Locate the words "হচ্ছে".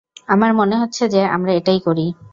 0.77-1.03